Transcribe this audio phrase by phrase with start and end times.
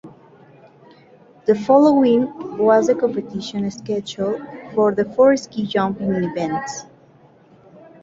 [1.45, 4.41] The following was the competition schedule
[4.73, 6.85] for the four ski jumping events.